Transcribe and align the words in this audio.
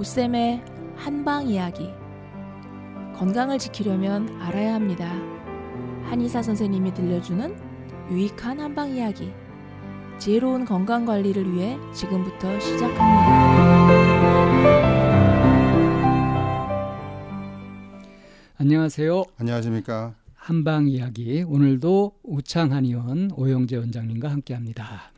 오쌤의 0.00 0.64
한방 0.96 1.46
이야기. 1.46 1.90
건강을 3.16 3.58
지키려면 3.58 4.40
알아야 4.40 4.72
합니다. 4.72 5.12
한의사 6.04 6.42
선생님이 6.42 6.94
들려주는 6.94 7.54
유익한 8.10 8.60
한방 8.60 8.96
이야기. 8.96 9.30
지혜로운 10.18 10.64
건강 10.64 11.04
관리를 11.04 11.52
위해 11.52 11.76
지금부터 11.92 12.58
시작합니다. 12.60 13.00
안녕하세요. 18.56 19.24
안녕하십니까. 19.36 20.14
한방 20.34 20.88
이야기 20.88 21.42
오늘도 21.42 22.12
우창 22.22 22.72
한의원 22.72 23.32
오영재 23.36 23.76
원장님과 23.76 24.30
함께합니다. 24.30 25.09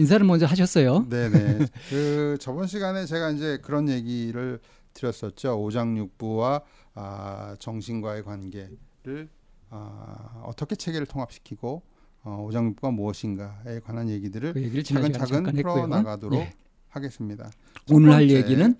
인사를 0.00 0.24
먼저 0.26 0.46
하셨어요. 0.46 1.06
네네. 1.10 1.66
그 1.90 2.38
저번 2.40 2.66
시간에 2.66 3.04
제가 3.04 3.30
이제 3.30 3.58
그런 3.62 3.88
얘기를 3.88 4.58
드렸었죠. 4.94 5.62
오장육부와 5.62 6.62
아, 6.94 7.56
정신과의 7.58 8.24
관계를 8.24 9.28
아, 9.68 10.42
어떻게 10.44 10.74
체계를 10.74 11.06
통합시키고 11.06 11.82
어, 12.22 12.44
오장육부가 12.46 12.90
무엇인가에 12.90 13.80
관한 13.80 14.08
얘기들을 14.08 14.54
그 14.54 14.82
차근차근 14.82 15.44
풀어 15.54 15.86
나가도록 15.86 16.40
예. 16.40 16.52
하겠습니다. 16.88 17.50
오늘 17.90 18.12
할 18.12 18.30
얘기는 18.30 18.74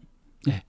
예. 0.48 0.62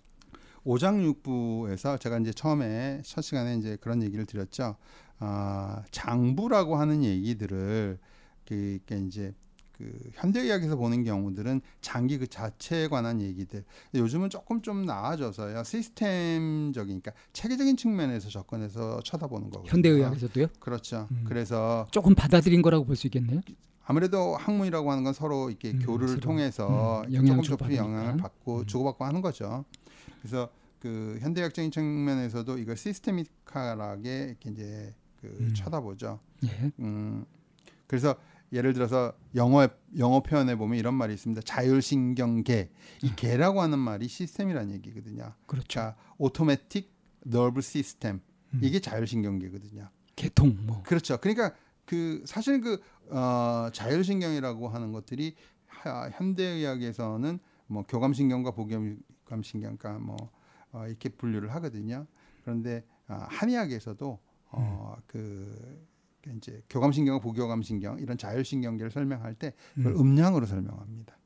오장육부에서 0.65 1.97
제가 1.97 2.19
이제 2.19 2.31
처음에 2.33 3.01
첫 3.05 3.21
시간에 3.21 3.55
이제 3.55 3.77
그런 3.79 4.03
얘기를 4.03 4.25
드렸죠. 4.25 4.75
아, 5.19 5.83
장부라고 5.91 6.75
하는 6.75 7.03
얘기들을 7.05 7.99
그, 8.45 8.79
그 8.85 8.95
이제 9.07 9.33
그 9.81 10.09
현대의학에서 10.13 10.75
보는 10.75 11.03
경우들은 11.03 11.61
장기 11.81 12.19
그 12.19 12.27
자체에 12.27 12.87
관한 12.87 13.19
얘기들 13.19 13.63
요즘은 13.95 14.29
조금 14.29 14.61
좀 14.61 14.85
나아져서요 14.85 15.63
시스템적이니까 15.63 17.11
그러니까 17.11 17.11
체계적인 17.33 17.77
측면에서 17.77 18.29
접근해서 18.29 18.99
쳐다보는 19.03 19.49
거고 19.49 19.67
현대의학에서도요? 19.67 20.47
그렇죠. 20.59 21.07
음. 21.11 21.23
그래서 21.25 21.87
조금 21.91 22.13
받아들인 22.13 22.61
거라고 22.61 22.85
볼 22.85 22.95
수 22.95 23.07
있겠네요. 23.07 23.41
아무래도 23.83 24.35
학문이라고 24.35 24.91
하는 24.91 25.03
건 25.03 25.13
서로 25.13 25.49
이렇게 25.49 25.71
음, 25.71 25.79
교류를 25.79 26.07
서로. 26.09 26.19
통해서 26.19 27.01
음, 27.07 27.25
조금 27.25 27.41
조금 27.41 27.75
영향을 27.75 28.17
받고 28.17 28.59
음. 28.59 28.65
주고받고 28.67 29.03
하는 29.03 29.21
거죠. 29.21 29.65
그래서 30.21 30.49
그 30.79 31.17
현대학적인 31.21 31.71
측면에서도 31.71 32.57
이걸 32.59 32.77
시스테믹하게 32.77 34.25
이렇게 34.29 34.49
이제 34.51 34.93
그 35.19 35.27
음. 35.39 35.53
쳐다보죠. 35.55 36.19
예. 36.45 36.71
음, 36.79 37.25
그래서 37.87 38.15
예를 38.53 38.73
들어서 38.73 39.13
영어 39.35 39.67
영어 39.97 40.21
표현에 40.21 40.55
보면 40.55 40.77
이런 40.77 40.93
말이 40.93 41.13
있습니다. 41.13 41.41
자율신경계. 41.41 42.71
이 43.03 43.07
음. 43.07 43.13
개라고 43.15 43.61
하는 43.61 43.79
말이 43.79 44.07
시스템이라는 44.07 44.73
얘기거든요. 44.75 45.33
그렇죠. 45.45 45.67
그러니까 45.69 45.95
오토매틱 46.17 46.93
너브 47.25 47.61
시스템. 47.61 48.21
이게 48.61 48.79
자율신경계거든요. 48.79 49.89
개통 50.15 50.57
뭐. 50.65 50.83
그렇죠. 50.83 51.17
그러니까 51.17 51.53
그 51.85 52.21
사실 52.25 52.59
그 52.61 52.81
어, 53.09 53.69
자율신경이라고 53.71 54.69
하는 54.69 54.91
것들이 54.91 55.35
하, 55.67 56.09
현대의학에서는 56.09 57.39
뭐 57.67 57.83
교감신경과 57.87 58.51
보경감신경과 58.51 59.99
뭐 59.99 60.17
어, 60.73 60.85
이렇게 60.87 61.09
분류를 61.09 61.53
하거든요. 61.55 62.05
그런데 62.43 62.83
어, 63.07 63.25
한의학에서도 63.29 64.19
어, 64.51 64.95
음. 64.97 65.03
그 65.07 65.87
이제 66.37 66.61
교감신경과 66.69 67.21
부교감신경 67.21 67.99
이런 67.99 68.17
자율신경계를 68.17 68.91
설명할 68.91 69.33
때 69.35 69.53
그걸 69.75 69.95
음. 69.95 70.15
량으로 70.15 70.45
설명합니다. 70.45 71.17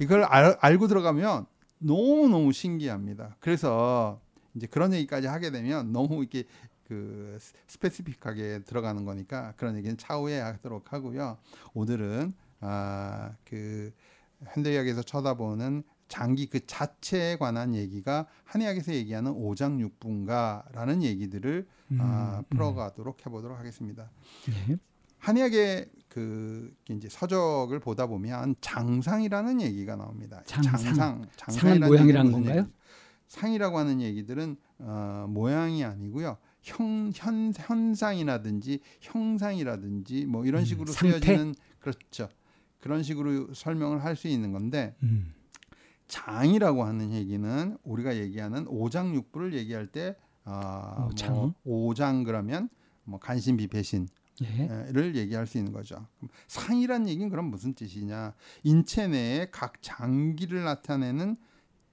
이걸 0.00 0.22
알, 0.24 0.56
알고 0.60 0.86
들어가면 0.86 1.46
너무 1.78 2.28
너무 2.28 2.52
신기합니다. 2.52 3.36
그래서 3.40 4.20
이제 4.54 4.66
그런 4.66 4.92
얘기까지 4.94 5.26
하게 5.26 5.50
되면 5.50 5.92
너무 5.92 6.20
이렇게 6.20 6.44
그 6.84 7.38
스페시픽하게 7.66 8.60
들어가는 8.64 9.04
거니까 9.04 9.52
그런 9.56 9.76
얘기는 9.76 9.96
차후에 9.96 10.40
하도록 10.40 10.92
하고요. 10.92 11.38
오늘은 11.74 12.32
아그 12.60 13.92
현대의학에서 14.46 15.02
쳐다보는 15.02 15.82
장기 16.08 16.46
그 16.46 16.66
자체에 16.66 17.36
관한 17.36 17.74
얘기가 17.74 18.26
한의학에서 18.44 18.92
얘기하는 18.94 19.32
오장육부인가라는 19.32 21.02
얘기들을 21.02 21.66
음, 21.92 21.98
아, 22.00 22.38
음. 22.38 22.44
풀어가도록 22.50 23.24
해보도록 23.24 23.58
하겠습니다. 23.58 24.10
네. 24.46 24.76
한의학의 25.18 25.90
그 26.08 26.74
이제 26.90 27.08
서적을 27.10 27.80
보다 27.80 28.06
보면 28.06 28.54
장상이라는 28.60 29.60
얘기가 29.60 29.96
나옵니다. 29.96 30.42
장상, 30.46 31.26
장상 31.36 31.60
상은 31.60 31.80
모양이라는 31.80 32.32
건가요? 32.32 32.60
얘기, 32.60 32.70
상이라고 33.26 33.78
하는 33.78 34.00
얘기들은 34.00 34.56
어, 34.78 35.26
모양이 35.28 35.84
아니고요. 35.84 36.38
형, 36.62 37.10
현, 37.14 37.52
현상이라든지 37.54 38.80
형상이라든지 39.00 40.26
뭐 40.26 40.44
이런 40.46 40.62
음, 40.62 40.64
식으로 40.64 40.90
음, 40.90 40.92
쓰여지는 40.92 41.54
그렇죠. 41.80 42.28
그런 42.80 43.02
식으로 43.02 43.52
설명을 43.54 44.04
할 44.04 44.16
수 44.16 44.28
있는 44.28 44.52
건데 44.52 44.94
음. 45.02 45.34
장이라고 46.08 46.84
하는 46.84 47.12
얘기는 47.12 47.78
우리가 47.84 48.16
얘기하는 48.16 48.66
오장육부를 48.66 49.54
얘기할 49.54 49.86
때 49.86 50.16
어, 50.44 51.08
오장, 51.10 51.34
뭐 51.34 51.54
오장 51.64 52.24
그러면 52.24 52.68
뭐 53.04 53.20
간신 53.20 53.56
비 53.56 53.66
배신 53.68 54.08
를 54.40 55.16
예. 55.16 55.20
얘기할 55.20 55.46
수 55.46 55.58
있는 55.58 55.72
거죠. 55.72 56.06
상이란 56.46 57.08
얘기는 57.08 57.28
그럼 57.28 57.46
무슨 57.46 57.74
뜻이냐? 57.74 58.34
인체 58.62 59.08
내에 59.08 59.48
각 59.50 59.82
장기를 59.82 60.62
나타내는 60.62 61.36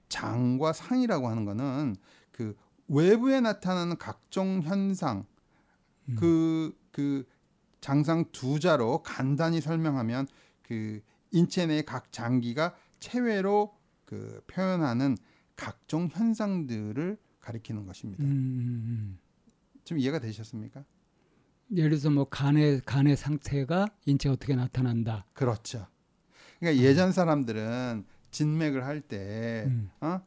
장과 0.08 0.72
상이라고 0.72 1.28
하는 1.28 1.44
거는 1.44 1.96
그 2.30 2.56
외부에 2.86 3.40
나타나는 3.40 3.98
각종 3.98 4.62
현상 4.62 5.26
그그 6.06 6.66
음. 6.66 6.72
그 6.92 7.26
장상 7.80 8.24
두 8.30 8.60
자로 8.60 9.02
간단히 9.02 9.60
설명하면 9.60 10.28
그 10.62 11.02
인체 11.32 11.66
내의 11.66 11.84
각 11.84 12.12
장기가 12.12 12.76
체외로 13.00 13.75
그 14.06 14.40
표현하는 14.46 15.16
각종 15.56 16.08
현상들을 16.10 17.18
가리키는 17.40 17.86
것입니다. 17.86 18.24
음, 18.24 18.28
음, 18.28 18.84
음. 18.86 19.18
좀 19.84 19.98
이해가 19.98 20.18
되셨습니까? 20.18 20.84
예를 21.74 21.90
들어서 21.90 22.10
뭐 22.10 22.24
간의 22.24 22.80
간의 22.84 23.16
상태가 23.16 23.88
인체 24.06 24.28
어떻게 24.28 24.54
나타난다. 24.54 25.26
그렇죠. 25.32 25.86
그러니까 26.58 26.80
음. 26.80 26.84
예전 26.84 27.12
사람들은 27.12 28.04
진맥을 28.30 28.84
할때 28.84 29.64
음. 29.66 29.90
어? 30.00 30.20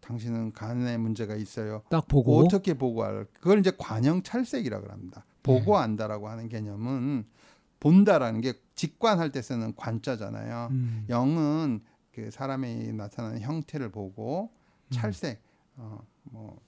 당신은 0.00 0.52
간에 0.52 0.96
문제가 0.96 1.36
있어요. 1.36 1.82
딱 1.90 2.08
보고 2.08 2.38
어떻게 2.38 2.74
보고할? 2.74 3.26
그걸 3.32 3.60
이제 3.60 3.72
관형 3.78 4.22
찰색이라고 4.22 4.90
합니다. 4.90 5.24
보고 5.42 5.76
네. 5.76 5.84
안다라고 5.84 6.28
하는 6.28 6.48
개념은 6.48 7.24
본다라는 7.80 8.40
게 8.40 8.54
직관할 8.74 9.32
때 9.32 9.42
쓰는 9.42 9.74
관자잖아요. 9.74 10.68
음. 10.70 11.06
영은 11.08 11.80
그 12.14 12.30
사람이 12.30 12.92
나타나는 12.92 13.40
형태를 13.40 13.90
보고 13.90 14.50
음. 14.88 14.90
찰색 14.90 15.40
어뭐 15.76 16.60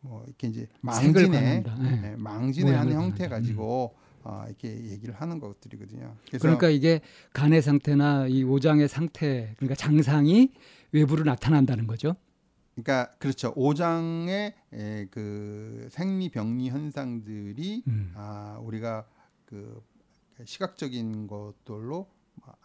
뭐 0.00 0.24
이렇게 0.26 0.48
이제 0.48 0.66
망진의 0.80 1.28
네. 1.30 1.62
네, 2.02 2.16
망진의 2.16 2.74
한 2.74 2.90
형태 2.92 3.28
가지고 3.28 3.94
음. 3.96 4.10
어, 4.22 4.44
이렇게 4.46 4.68
얘기를 4.90 5.14
하는 5.14 5.38
것들이거든요. 5.38 6.14
그러니까 6.40 6.68
이게 6.68 7.00
간의 7.32 7.62
상태나 7.62 8.26
이 8.26 8.42
오장의 8.44 8.88
상태, 8.88 9.54
그러니까 9.56 9.74
장상이 9.74 10.52
외부로 10.92 11.24
나타난다는 11.24 11.86
거죠. 11.86 12.16
그러니까 12.74 13.14
그렇죠. 13.18 13.52
오장의 13.56 14.54
에, 14.72 15.06
그 15.10 15.88
생리병리 15.90 16.70
현상들이 16.70 17.84
음. 17.86 18.12
아, 18.14 18.58
우리가 18.62 19.06
그 19.44 19.82
시각적인 20.44 21.26
것들로 21.26 22.08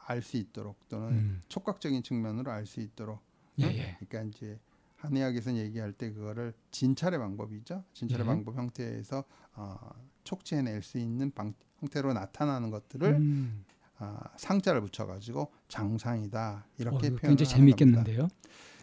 알 0.08 0.22
수 0.22 0.38
있도록 0.38 0.88
또는 0.90 1.10
음. 1.10 1.42
촉각적인 1.48 2.04
측면으로 2.04 2.52
알 2.52 2.66
수 2.66 2.80
있도록. 2.80 3.20
예, 3.60 3.66
예. 3.66 3.98
그러니까 4.00 4.38
이제 4.38 4.60
한의학에서 4.98 5.56
얘기할 5.56 5.94
때 5.94 6.12
그거를 6.12 6.54
진찰의 6.72 7.20
방법이죠. 7.20 7.84
진찰의 7.94 8.26
예. 8.26 8.28
방법 8.28 8.56
형태에서 8.58 9.24
어, 9.56 9.78
촉지해낼 10.24 10.82
수 10.82 10.98
있는 10.98 11.32
방, 11.32 11.54
형태로 11.80 12.14
나타나는 12.14 12.70
것들을 12.72 13.14
음. 13.14 13.66
어, 14.00 14.20
상자를 14.38 14.82
붙여가지고 14.82 15.52
장상이다 15.68 16.66
이렇게 16.78 16.98
어, 16.98 17.00
표현을 17.16 17.20
굉장히. 17.20 17.72
겁니다. 17.72 18.04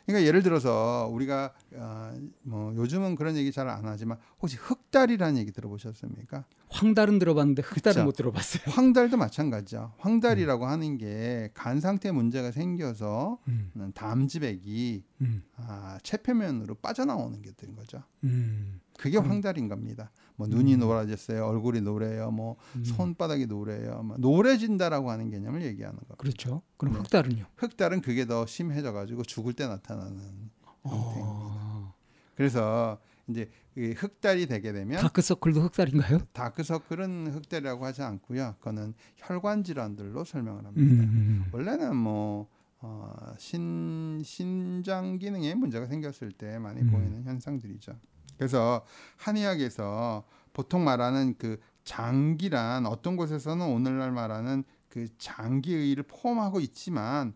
그러니까 0.06 0.26
예를 0.26 0.43
들어서 0.43 1.08
우리가 1.12 1.55
어, 1.75 2.12
뭐 2.43 2.75
요즘은 2.75 3.14
그런 3.14 3.37
얘기 3.37 3.52
잘 3.52 3.69
안 3.69 3.87
하지만 3.87 4.19
혹시 4.40 4.56
흑달이라는 4.56 5.38
얘기 5.38 5.52
들어보셨습니까? 5.52 6.44
황달은 6.73 7.19
들어봤는데 7.19 7.63
흑달은 7.63 7.95
그쵸? 7.95 8.05
못 8.05 8.13
들어봤어요. 8.17 8.63
황달도 8.75 9.17
마찬가지죠. 9.17 9.93
황달이라고 9.99 10.65
음. 10.65 10.71
하는 10.71 10.99
게 10.99 11.51
간 11.55 11.81
상태 11.81 12.11
문제가 12.11 12.51
생겨서 12.51 13.39
음. 13.49 13.71
담지백이 13.95 15.05
음. 15.21 15.43
아, 15.57 15.99
체표면으로 16.03 16.75
빠져나오는 16.77 17.41
게 17.43 17.53
되는 17.53 17.77
거죠. 17.77 18.03
음. 18.25 18.81
그게. 18.99 19.19
황달인 19.19 19.69
겁니다. 19.69 20.11
뭐 20.37 20.47
눈이 20.47 20.75
음. 20.75 20.81
노라졌어요, 20.81 21.45
얼굴이 21.45 21.81
노래요, 21.81 22.31
뭐 22.31 22.57
음. 22.77 22.85
손바닥이 22.85 23.47
노래요, 23.47 24.03
뭐 24.03 24.17
노래진다라고 24.19 25.11
하는 25.11 25.31
개념을 25.31 25.63
얘기하는 25.63 25.97
겁니다. 25.97 26.15
그렇죠. 26.19 26.63
그럼 26.77 26.95
네. 26.95 27.01
흑달은요? 27.01 27.45
흑달은 27.57 28.01
그게 28.01 28.27
더 28.27 28.47
심해져가지고 28.47 29.23
죽을 29.25 29.53
때 29.53 29.67
나타나는 29.67 30.13
형태입니다. 30.13 30.53
어. 30.85 31.95
그래서 32.35 32.99
이제 33.29 33.51
이 33.77 33.93
흑달이 33.93 34.47
되게 34.47 34.73
되면 34.73 35.01
다크서클도 35.01 35.61
흑달인가요? 35.63 36.19
다크서클은 36.33 37.29
흑달이라고 37.29 37.85
하지 37.85 38.03
않고요. 38.03 38.57
그거는 38.59 38.95
혈관 39.17 39.65
질환들로 39.65 40.25
설명을 40.25 40.63
음, 40.63 40.67
합니다. 40.67 41.05
음. 41.05 41.45
원래는 41.53 41.97
뭐 41.97 42.49
어, 42.81 43.15
신 43.39 44.21
신장 44.25 45.19
기능에 45.19 45.55
문제가 45.55 45.87
생겼을 45.87 46.33
때 46.33 46.59
많이 46.59 46.83
음. 46.83 46.91
보이는 46.91 47.23
현상들이죠. 47.25 47.97
그래서 48.37 48.85
한의학에서 49.19 50.25
보통 50.53 50.85
말하는 50.85 51.37
그 51.39 51.61
장기란 51.85 52.87
어떤 52.87 53.17
곳에서는 53.17 53.65
오늘날 53.65 54.13
말하는 54.13 54.65
그 54.89 55.07
장기의를 55.19 56.05
포함하고 56.05 56.61
있지만 56.61 57.35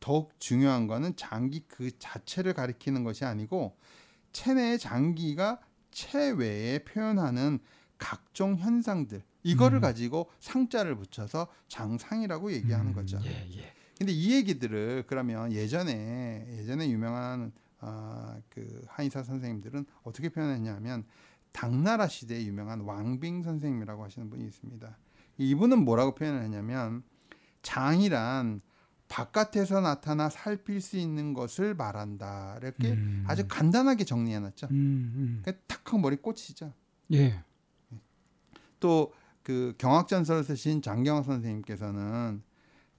더욱 0.00 0.32
중요한 0.38 0.86
거는 0.86 1.14
장기 1.16 1.64
그 1.68 1.96
자체를 1.98 2.54
가리키는 2.54 3.04
것이 3.04 3.24
아니고 3.24 3.76
체내의 4.32 4.78
장기가 4.78 5.60
체외에 5.90 6.80
표현하는 6.80 7.58
각종 7.98 8.56
현상들 8.56 9.22
이거를 9.42 9.78
음. 9.78 9.80
가지고 9.80 10.30
상자를 10.38 10.96
붙여서 10.96 11.48
장상이라고 11.68 12.52
얘기하는 12.52 12.88
음, 12.88 12.94
거죠. 12.94 13.18
예, 13.24 13.48
예. 13.56 13.72
근데 13.98 14.12
이 14.12 14.32
얘기들을 14.34 15.04
그러면 15.06 15.52
예전에 15.52 16.46
예전에 16.58 16.88
유명한 16.88 17.52
아, 17.80 18.38
그 18.48 18.84
한의사 18.88 19.22
선생님들은 19.22 19.86
어떻게 20.02 20.28
표현했냐면 20.28 21.04
당나라 21.52 22.08
시대에 22.08 22.44
유명한 22.44 22.80
왕빙 22.80 23.42
선생님이라고 23.42 24.04
하시는 24.04 24.30
분이 24.30 24.44
있습니다. 24.44 24.96
이분은 25.38 25.84
뭐라고 25.84 26.14
표현을 26.14 26.42
했냐면 26.42 27.02
장이란 27.62 28.60
바깥에서 29.10 29.82
나타나 29.82 30.30
살필 30.30 30.80
수 30.80 30.96
있는 30.96 31.34
것을 31.34 31.74
말한다. 31.74 32.58
이렇게 32.62 32.92
음. 32.92 33.24
아주 33.26 33.46
간단하게 33.46 34.04
정리해놨죠. 34.04 34.68
음, 34.70 35.42
그탁 35.44 35.86
하고 35.88 35.98
머리 35.98 36.16
꽂히죠. 36.16 36.66
음. 36.66 37.14
예. 37.14 37.44
또 38.80 39.12
그 39.42 39.74
경학전설을 39.78 40.44
쓰신 40.44 40.82
장경학 40.82 41.24
선생님께서는 41.24 42.42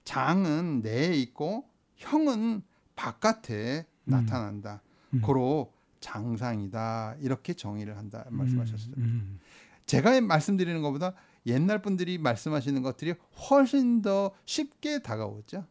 장은 0.04 0.82
내에 0.82 1.14
있고 1.14 1.64
형은 1.96 2.62
바깥에 2.96 3.86
음. 4.04 4.10
나타난다. 4.10 4.82
음. 5.14 5.22
고로 5.22 5.72
장상이다 6.00 7.16
이렇게 7.20 7.54
정의를 7.54 7.96
한다 7.96 8.26
말씀하셨어요. 8.28 8.94
음, 8.98 9.02
음. 9.02 9.40
제가 9.86 10.20
말씀드리는 10.20 10.82
것보다 10.82 11.14
옛날 11.46 11.80
분들이 11.80 12.18
말씀하시는 12.18 12.82
것들이 12.82 13.14
훨씬 13.50 14.02
더 14.02 14.32
쉽게 14.44 15.00
다가오죠. 15.00 15.64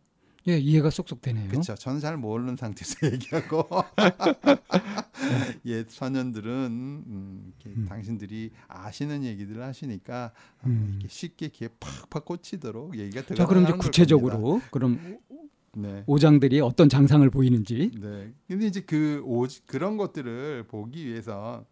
예, 0.48 0.58
이해가 0.58 0.90
쏙쏙 0.90 1.22
되네요. 1.22 1.48
그렇죠. 1.50 1.76
저는 1.76 2.00
잘 2.00 2.18
모르는 2.18 2.56
상태에서 2.56 2.96
얘기하고 3.14 3.64
옛 5.66 5.88
선현들은 5.90 6.52
음, 7.06 7.54
이렇게 7.60 7.78
음. 7.80 7.86
당신들이 7.88 8.52
아시는 8.68 9.24
얘기들을 9.24 9.62
하시니까 9.64 10.32
어, 10.62 10.68
음. 10.68 10.90
이렇게 10.94 11.08
쉽게 11.08 11.50
귀에 11.50 11.70
팍팍 11.80 12.26
꽂히도록 12.26 12.98
얘기가 12.98 13.22
자, 13.22 13.46
그럼 13.46 13.64
이제 13.64 13.68
들어가는 13.68 13.68
걸 13.70 13.78
구체적으로 13.78 14.62
그럼 14.72 14.98
겁니다. 14.98 15.20
네. 15.74 16.04
오장들이 16.08 16.60
어떤 16.60 16.90
장상을 16.90 17.30
보이는지 17.30 17.92
네. 18.00 18.34
근데 18.48 18.66
이제 18.68 18.82
그 18.82 19.22
오, 19.24 19.46
그런 19.66 19.96
것들을 19.98 20.64
보기 20.68 21.06
위해서 21.06 21.66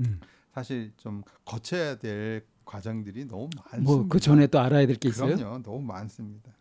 음. 0.00 0.20
사실 0.54 0.92
좀 0.98 1.22
거쳐야 1.44 1.96
될 1.98 2.44
과정들이 2.64 3.26
너무 3.26 3.48
많습니다. 3.56 3.92
뭐 3.92 4.08
그 4.08 4.20
전에 4.20 4.46
또 4.46 4.60
알아야 4.60 4.86
될 4.86 4.96
게 4.96 5.08
있어요? 5.08 5.34
그럼요. 5.36 5.62
너무 5.62 5.80
많습니다. 5.80 6.52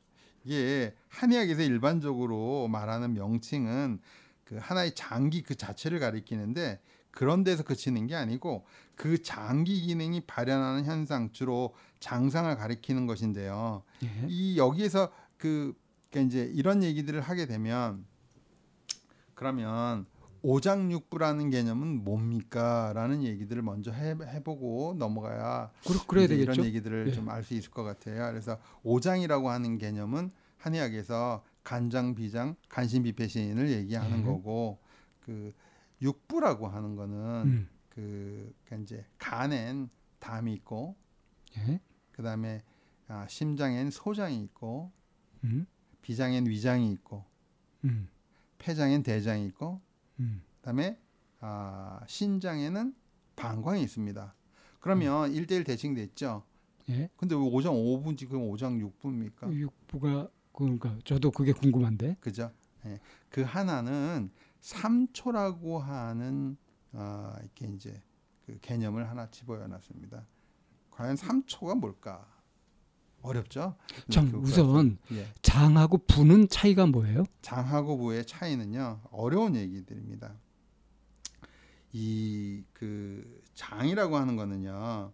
이게 0.44 0.94
한의학에서 1.10 1.62
일반적으로 1.62 2.68
말하는 2.68 3.14
명칭은 3.14 4.00
그 4.46 4.58
하나의 4.58 4.96
장기 4.96 5.44
그 5.44 5.56
자체를 5.56 6.00
가리키는데 6.00 6.80
그런 7.12 7.44
데서 7.44 7.64
그치는 7.64 8.08
게 8.08 8.16
아니고 8.16 8.66
그 8.96 9.22
장기 9.22 9.82
기능이 9.82 10.22
발현하는 10.22 10.86
현상 10.86 11.32
주로 11.32 11.74
장상을 12.00 12.56
가리키는 12.56 13.08
것인데요. 13.08 13.84
예. 14.04 14.26
이 14.28 14.58
여기에서 14.58 15.12
그 15.38 15.76
그러니까 16.10 16.28
이제 16.28 16.52
이런 16.54 16.84
얘기들을 16.84 17.22
하게 17.22 17.46
되면 17.46 18.06
그러면 19.36 20.06
오장육부라는 20.42 21.50
개념은 21.50 22.04
뭡니까라는 22.04 23.24
얘기들을 23.24 23.62
먼저 23.62 23.92
해, 23.92 24.16
해보고 24.22 24.96
넘어가야 24.98 25.72
되겠죠. 26.28 26.52
이런 26.54 26.66
얘기들을 26.66 27.08
예. 27.08 27.12
좀알 27.12 27.44
수 27.44 27.54
있을 27.54 27.72
것 27.72 27.84
같아요. 27.84 28.30
그래서 28.30 28.58
오장이라고 28.84 29.50
하는 29.50 29.78
개념은 29.78 30.32
한의학에서 30.58 31.44
간장, 31.64 32.16
비장, 32.16 32.56
간신비패신을 32.70 33.70
얘기하는 33.70 34.20
예. 34.20 34.24
거고 34.24 34.80
그 35.22 35.54
육부라고 36.02 36.68
하는 36.68 36.96
거는 36.96 37.18
음. 37.46 37.70
그 37.90 38.54
그러니까 38.66 38.84
이제 38.84 39.06
간엔 39.18 39.90
담이 40.20 40.54
있고 40.54 40.96
예. 41.58 41.80
그다음에 42.12 42.62
아, 43.08 43.26
심장엔 43.28 43.90
소장이 43.92 44.42
있고 44.44 44.92
음. 45.44 45.66
비장엔 46.02 46.46
위장이 46.46 46.92
있고 46.94 47.26
음. 47.84 48.08
폐장엔 48.58 49.04
대장이 49.04 49.46
있고 49.48 49.82
음. 50.20 50.42
그다음에 50.58 51.00
아, 51.40 52.02
신장에는 52.08 52.94
방광이 53.36 53.82
있습니다. 53.84 54.36
그러면 54.80 55.32
일 55.32 55.46
1대1 55.46 55.66
대칭돼 55.66 56.04
있죠. 56.04 56.44
예. 56.90 57.10
근데 57.18 57.36
왜 57.36 57.42
5장 57.42 57.72
5분지 57.72 58.28
그럼 58.28 58.50
5장 58.52 58.92
6분입니까? 59.00 59.52
육부가 59.52 60.30
그러니까 60.54 60.98
저도 61.06 61.32
그게 61.32 61.52
궁금한데. 61.54 62.18
그죠? 62.20 62.52
예. 62.86 63.00
그 63.30 63.42
하나는 63.42 64.32
삼초라고 64.60 65.80
하는 65.80 66.58
아, 66.94 67.38
이렇게 67.42 67.68
이제 67.68 68.02
그 68.46 68.58
개념을 68.62 69.10
하나 69.10 69.30
집어여 69.30 69.68
놨습니다. 69.68 70.26
과연 70.92 71.16
삼초가 71.16 71.76
뭘까? 71.76 72.28
어렵죠? 73.22 73.76
참그 74.10 74.38
우선 74.38 74.98
예. 75.12 75.28
장하고 75.42 76.00
부는 76.08 76.48
차이가 76.48 76.86
뭐예요? 76.86 77.26
장하고 77.42 77.98
부의 77.98 78.26
차이는요 78.26 79.02
어려운 79.12 79.56
얘기들입니다. 79.56 80.34
이 81.94 82.64
그 82.74 83.42
장이라고 83.56 84.16
하는 84.16 84.36
거는요 84.38 85.12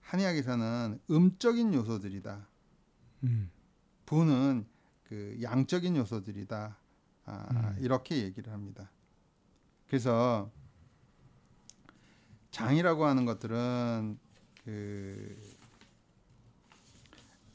한의학에서는 0.00 1.00
음적인 1.10 1.72
요소들이다. 1.74 2.48
음. 3.24 3.50
부는 4.06 4.66
그 5.04 5.38
양적인 5.40 5.96
요소들이다. 5.96 6.76
아, 7.26 7.46
음. 7.50 7.76
이렇게 7.80 8.22
얘기를 8.22 8.52
합니다. 8.52 8.90
그래서 9.86 10.50
장이라고 12.50 13.04
하는 13.04 13.24
것들은 13.24 14.18
그 14.64 15.55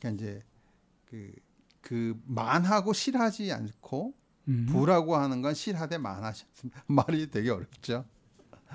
그러니까 0.01 0.09
이제 0.09 0.43
그, 1.05 1.31
그 1.79 2.19
만하고 2.25 2.93
실하지 2.93 3.53
않고 3.53 4.13
음. 4.47 4.65
부라고 4.67 5.15
하는 5.15 5.41
건 5.41 5.53
실하되 5.53 5.97
않습니다. 5.97 6.83
말이 6.87 7.29
되게 7.29 7.51
어렵죠. 7.51 8.05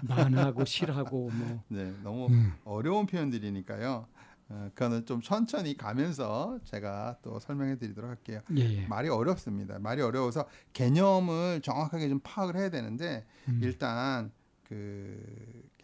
만하고 0.02 0.64
실하고 0.64 1.30
뭐. 1.30 1.64
네, 1.68 1.92
너무 2.02 2.28
음. 2.28 2.54
어려운 2.64 3.06
표현들이니까요. 3.06 4.06
어, 4.48 4.70
그거는 4.74 5.04
좀 5.06 5.20
천천히 5.20 5.76
가면서 5.76 6.60
제가 6.64 7.18
또 7.22 7.40
설명해 7.40 7.78
드리도록 7.78 8.08
할게요. 8.08 8.42
예, 8.56 8.82
예. 8.82 8.86
말이 8.86 9.08
어렵습니다. 9.08 9.80
말이 9.80 10.02
어려워서 10.02 10.46
개념을 10.72 11.62
정확하게 11.62 12.08
좀 12.08 12.20
파악을 12.22 12.54
해야 12.56 12.70
되는데 12.70 13.26
음. 13.48 13.58
일단 13.60 14.30
그 14.62 15.20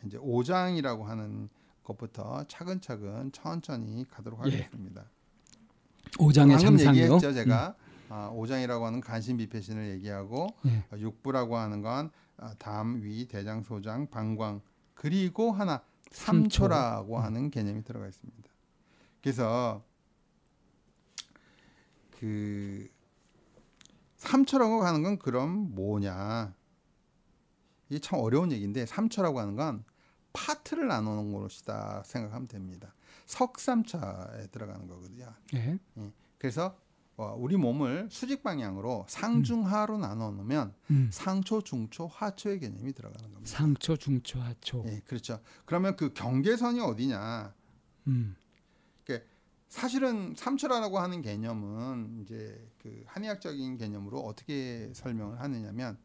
이제 0.06 0.16
오장이라고 0.20 1.04
하는 1.04 1.48
것부터 1.82 2.44
차근차근 2.46 3.32
천천히 3.32 4.04
가도록 4.08 4.46
예. 4.46 4.58
하겠습니다. 4.60 5.06
오장의 6.18 6.56
방금 6.56 6.76
장상이요. 6.76 7.02
얘기했죠, 7.04 7.32
제가 7.32 7.74
아, 8.08 8.28
오장이라고 8.34 8.84
하는 8.86 9.00
간신비패신을 9.00 9.90
얘기하고 9.92 10.48
예. 10.66 10.84
어, 10.92 10.98
육부라고 10.98 11.56
하는 11.56 11.80
건 11.82 12.10
아, 12.36 12.54
담, 12.58 13.02
위, 13.02 13.26
대장, 13.26 13.62
소장, 13.62 14.08
방광 14.08 14.60
그리고 14.94 15.52
하나 15.52 15.82
삼초. 16.10 16.42
삼초라고 16.66 17.16
음. 17.16 17.22
하는 17.22 17.50
개념이 17.50 17.82
들어가 17.84 18.06
있습니다. 18.06 18.50
그래서 19.22 19.82
그 22.18 22.88
삼초라고 24.18 24.84
하는 24.84 25.02
건 25.02 25.18
그럼 25.18 25.74
뭐냐? 25.74 26.54
이게 27.88 27.98
참 27.98 28.18
어려운 28.20 28.52
얘기인데 28.52 28.86
삼초라고 28.86 29.40
하는 29.40 29.56
건 29.56 29.84
파트를 30.32 30.88
나누는 30.88 31.32
것이다 31.32 32.02
생각하면 32.04 32.48
됩니다. 32.48 32.94
석삼차에 33.26 34.48
들어가는 34.50 34.86
거거든요. 34.88 35.32
예. 35.54 35.78
그래서 36.38 36.76
어, 37.16 37.36
우리 37.38 37.56
몸을 37.56 38.08
수직 38.10 38.42
방향으로 38.42 39.04
상중하로 39.08 39.98
나눠 39.98 40.30
놓으면 40.30 40.74
음. 40.90 41.10
상초, 41.12 41.62
중초, 41.62 42.06
하초의 42.06 42.60
개념이 42.60 42.92
들어가는 42.92 43.32
겁니다. 43.32 43.50
상초, 43.50 43.96
중초, 43.96 44.40
하초. 44.40 44.84
예, 44.86 45.02
그렇죠. 45.06 45.40
그러면 45.66 45.96
그 45.96 46.12
경계선이 46.14 46.80
어디냐? 46.80 47.54
음. 48.08 48.36
사실은 49.72 50.34
삼초라고 50.36 50.98
하는 50.98 51.22
개념은 51.22 52.20
이제 52.20 52.62
그 52.82 53.02
한의학적인 53.06 53.78
개념으로 53.78 54.20
어떻게 54.20 54.90
설명을 54.92 55.40
하느냐면 55.40 55.96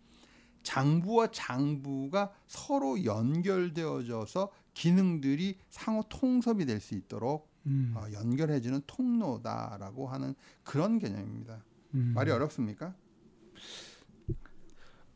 장부와 0.67 1.31
장부가 1.31 2.33
서로 2.45 3.05
연결되어져서 3.05 4.51
기능들이 4.73 5.57
상호 5.69 6.03
통섭이 6.09 6.65
될 6.65 6.81
수 6.81 6.93
있도록 6.93 7.49
음. 7.67 7.93
어, 7.95 8.03
연결해주는 8.11 8.81
통로다라고 8.85 10.07
하는 10.07 10.35
그런 10.63 10.99
개념입니다. 10.99 11.63
음. 11.95 12.11
말이 12.13 12.31
어렵습니까? 12.31 12.93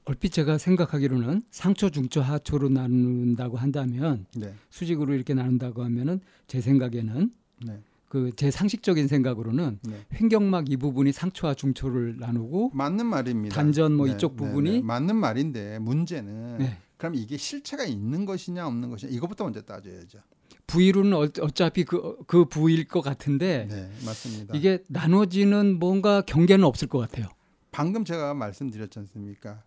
얼핏 0.06 0.32
제가 0.32 0.58
생각하기로는 0.58 1.44
상초, 1.52 1.90
중초, 1.90 2.22
하초로 2.22 2.70
나눈다고 2.70 3.58
한다면 3.58 4.26
네, 4.36 4.56
수직으로 4.70 5.14
이렇게 5.14 5.34
나눈다고 5.34 5.84
하면은 5.84 6.22
제 6.48 6.62
생각에는 6.62 7.32
네, 7.66 7.84
그 8.12 8.30
제 8.36 8.52
상식적인 8.52 9.08
생각으로는 9.08 9.80
네. 9.84 10.06
횡격막 10.14 10.70
이 10.70 10.76
부분이 10.76 11.14
상초와 11.14 11.54
중초를 11.54 12.18
나누고 12.20 12.72
맞는 12.74 13.06
말입니다. 13.06 13.56
단전 13.56 13.94
뭐 13.94 14.06
네, 14.08 14.14
이쪽 14.14 14.36
네, 14.36 14.44
부분이 14.44 14.72
네. 14.72 14.82
맞는 14.82 15.16
말인데 15.16 15.80
문제는 15.80 16.58
네. 16.58 16.78
그럼 16.98 17.16
이게 17.16 17.38
실체가 17.38 17.86
있는 17.86 18.26
것이냐 18.26 18.68
없는 18.68 18.90
것이냐 18.90 19.14
이것부터 19.14 19.46
먼저 19.46 19.62
따져야죠. 19.62 20.20
부위로는 20.68 21.14
어- 21.14 21.30
어차피 21.42 21.86
그, 21.86 22.18
그 22.28 22.44
부위일 22.46 22.86
것 22.90 23.00
같은데 23.02 23.66
네, 23.70 23.90
맞습니다. 24.06 24.58
이게 24.58 24.84
나눠지는 24.90 25.80
뭔가 25.80 26.20
경계는 26.22 26.66
없을 26.66 26.90
것 26.90 27.00
같아요. 27.00 27.28
방금 27.72 28.04
제가 28.04 28.34
말씀드렸지 28.34 29.00
않습니까? 29.00 29.64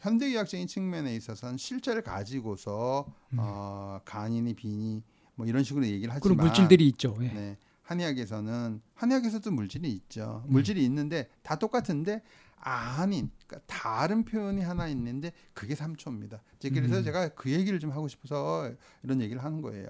현대의학적인 0.00 0.66
측면에 0.66 1.14
있어서는 1.14 1.58
실제를 1.58 2.00
가지고서 2.02 3.04
음. 3.34 3.36
어, 3.38 4.00
간이니 4.06 4.54
비니 4.54 5.02
뭐 5.34 5.46
이런 5.46 5.62
식으로 5.62 5.84
얘기를 5.86 6.08
그런 6.20 6.38
하지만 6.38 6.46
물질들이 6.46 6.86
있죠. 6.88 7.14
예. 7.20 7.26
네, 7.28 7.56
한의학에서는 7.82 8.80
한의학에서도 8.94 9.50
물질이 9.50 9.90
있죠. 9.90 10.42
음. 10.46 10.52
물질이 10.52 10.84
있는데 10.84 11.28
다 11.42 11.56
똑같은데 11.56 12.22
아닌 12.56 13.30
그러니까 13.46 13.66
다른 13.66 14.24
표현이 14.24 14.62
하나 14.62 14.86
있는데 14.88 15.32
그게 15.52 15.74
삼초입니다. 15.74 16.42
그래서 16.60 16.98
음. 16.98 17.02
제가 17.02 17.30
그 17.30 17.50
얘기를 17.50 17.80
좀 17.80 17.90
하고 17.90 18.06
싶어서 18.08 18.70
이런 19.02 19.20
얘기를 19.20 19.42
하는 19.42 19.62
거예요. 19.62 19.88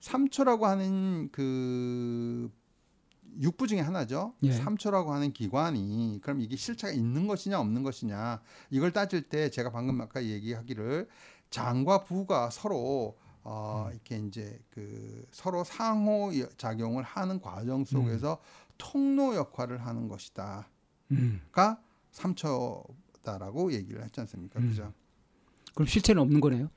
삼초라고 0.00 0.66
하는 0.66 1.28
그 1.30 2.50
육부 3.40 3.66
중에 3.66 3.80
하나죠. 3.80 4.34
예. 4.42 4.52
삼초라고 4.52 5.12
하는 5.14 5.32
기관이 5.32 6.18
그럼 6.22 6.40
이게 6.40 6.56
실체가 6.56 6.92
있는 6.92 7.26
것이냐 7.26 7.58
없는 7.60 7.82
것이냐 7.82 8.42
이걸 8.70 8.92
따질 8.92 9.22
때 9.22 9.48
제가 9.48 9.70
방금 9.70 10.00
아까 10.00 10.22
얘기하기를 10.22 11.08
장과 11.50 12.04
부가 12.04 12.50
서로 12.50 13.16
어 13.44 13.86
음. 13.88 13.92
이렇게 13.92 14.18
이제 14.18 14.60
그 14.70 15.26
서로 15.32 15.64
상호 15.64 16.30
여- 16.38 16.48
작용을 16.56 17.02
하는 17.02 17.40
과정 17.40 17.84
속에서 17.84 18.34
음. 18.34 18.72
통로 18.78 19.34
역할을 19.36 19.84
하는 19.84 20.08
것이다가 20.08 20.64
음. 21.10 21.40
삼초다라고 22.10 23.72
얘기를 23.72 24.02
했지 24.02 24.20
않습니까? 24.20 24.60
음. 24.60 24.68
그죠? 24.68 24.92
그럼 25.74 25.86
실체는 25.86 26.22
없는 26.22 26.40
거네요. 26.40 26.68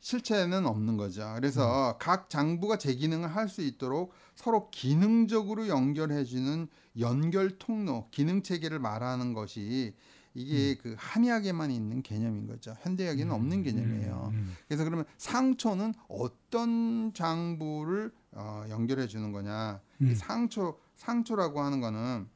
실체는 0.00 0.66
없는 0.66 0.96
거죠. 0.96 1.22
음. 1.22 1.34
그래서 1.36 1.96
각 1.98 2.30
장부가 2.30 2.78
제 2.78 2.94
기능을 2.94 3.28
할 3.34 3.48
수 3.48 3.60
있도록 3.62 4.12
서로 4.34 4.70
기능적으로 4.70 5.68
연결해주는 5.68 6.68
연결 6.98 7.58
통로, 7.58 8.08
기능 8.10 8.42
체계를 8.42 8.78
말하는 8.78 9.34
것이 9.34 9.94
이게 10.34 10.76
그 10.76 10.94
한의학에만 10.96 11.70
있는 11.70 12.02
개념인 12.02 12.46
거죠. 12.46 12.74
현대의학에는 12.82 13.32
없는 13.32 13.62
개념이에요. 13.62 14.30
음. 14.32 14.56
그래서 14.68 14.84
그러면 14.84 15.04
상초는 15.18 15.94
어떤 16.08 17.12
장부를 17.12 18.12
어, 18.32 18.64
연결해 18.68 19.08
주는 19.08 19.32
거냐? 19.32 19.80
이 20.00 20.04
음. 20.04 20.14
상초 20.14 20.78
상초라고 20.96 21.60
하는 21.60 21.80
거는 21.80 22.28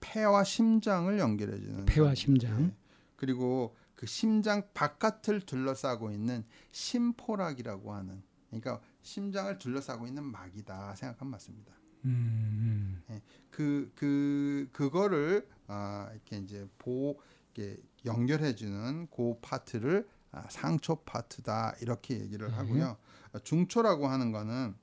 폐와 0.00 0.44
심장을 0.44 1.18
연결해 1.18 1.58
주는 1.58 1.86
폐와 1.86 2.14
심장. 2.14 2.66
네. 2.66 2.74
그리고 3.16 3.74
그 3.94 4.06
심장 4.06 4.62
바깥을 4.74 5.40
둘러싸고 5.40 6.10
있는 6.10 6.44
심포락이라고 6.72 7.94
하는 7.94 8.22
그러니까 8.48 8.80
심장을 9.02 9.56
둘러싸고 9.58 10.06
있는 10.06 10.24
막이다 10.24 10.94
생각하면 10.96 11.30
맞습니다. 11.30 11.72
음. 12.04 13.02
음. 13.08 13.20
그, 13.50 13.90
그, 13.94 14.68
그거를, 14.72 15.46
아, 15.66 16.08
이렇게 16.12 16.38
이제 16.38 16.68
보, 16.78 17.18
이렇게 17.54 17.80
연결해주는 18.04 19.08
그 19.10 19.38
파트를 19.42 20.08
아, 20.32 20.46
상초 20.48 21.02
파트다, 21.04 21.74
이렇게 21.80 22.20
얘기를 22.20 22.48
네. 22.48 22.54
하고요. 22.54 22.96
아, 23.32 23.38
중초라고 23.40 24.06
하는 24.06 24.30
거는 24.32 24.74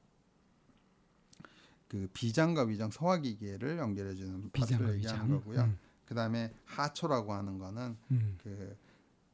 그 1.87 2.09
비장과 2.13 2.63
위장 2.63 2.91
소화기계를 2.91 3.77
연결해주는 3.77 4.51
파트를 4.51 4.95
얘기하는 4.95 5.25
위장. 5.25 5.29
거고요. 5.39 5.61
음. 5.61 5.77
그 6.05 6.15
다음에 6.15 6.53
하초라고 6.65 7.33
하는 7.33 7.57
거는 7.57 7.97
음. 8.11 8.37
그 8.43 8.77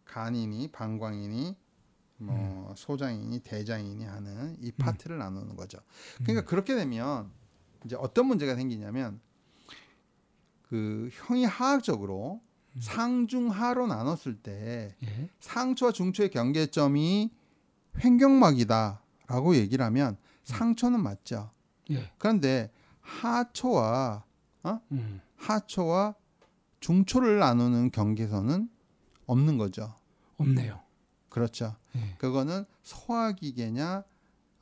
간이니 0.06 0.72
방광이니 0.72 1.58
뭐 2.18 2.70
음. 2.70 2.76
소장이니 2.76 3.40
대장이니 3.40 4.06
하는 4.06 4.56
이 4.62 4.72
파트를 4.72 5.18
나누는 5.18 5.56
거죠. 5.56 5.80
음. 6.20 6.24
그러니까 6.26 6.46
그렇게 6.48 6.76
되면 6.76 7.32
이제 7.86 7.96
어떤 7.96 8.28
문제가 8.28 8.56
생기냐면 8.56 9.20
그 10.64 11.10
형이 11.14 11.46
하학적으로 11.46 12.42
음. 12.76 12.82
상중하로 12.82 13.88
나눴을 13.88 14.38
때 14.42 14.96
예. 15.04 15.30
상초와 15.40 15.92
중초의 15.92 16.32
경계점이 16.32 17.32
횡격막이다라고 18.04 19.56
얘기를 19.56 19.86
하면 19.86 20.18
상초는 20.44 21.02
맞죠. 21.02 21.52
예. 21.92 22.12
그런데 22.18 22.72
하초와 23.02 24.24
음. 24.92 25.22
하초와 25.36 26.16
중초를 26.80 27.40
나누는 27.40 27.92
경계선은 27.92 28.70
없는 29.26 29.58
거죠. 29.58 29.94
없네요. 30.38 30.82
그렇죠. 31.30 31.76
예. 31.96 32.16
그거는 32.18 32.66
소화기계냐 32.82 34.04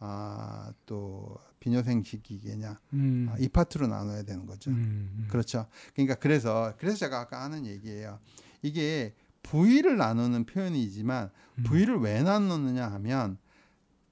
아, 0.04 0.74
또 0.88 1.38
비뇨생식 1.60 2.24
기계냐 2.24 2.80
음. 2.94 3.30
아, 3.32 3.36
이 3.40 3.48
파트로 3.48 3.86
나눠야 3.86 4.24
되는 4.24 4.48
거죠. 4.48 4.72
음. 4.72 4.76
음. 4.76 5.28
그렇죠. 5.30 5.68
그러니까 5.94 6.16
그래서 6.16 6.74
그래서 6.80 6.98
제가 6.98 7.20
아까 7.20 7.44
하는 7.44 7.68
얘기예요. 7.68 8.20
이게 8.64 9.16
부위를 9.44 9.98
나누는 9.98 10.46
표현이지만 10.46 11.30
음. 11.60 11.64
부위를 11.64 12.00
왜 12.00 12.24
나누느냐 12.24 12.88
하면 12.94 13.38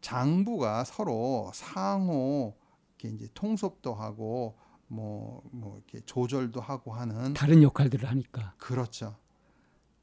장부가 0.01 0.83
서로 0.83 1.51
상호 1.55 2.55
이렇게 2.99 3.15
이제 3.15 3.27
통섭도 3.33 3.95
하고 3.95 4.55
뭐뭐 4.89 5.81
이렇게 5.87 6.05
조절도 6.05 6.61
하고 6.61 6.93
하는 6.93 7.33
다른 7.33 7.63
역할들을 7.63 8.07
하니까. 8.07 8.53
그렇죠. 8.59 9.15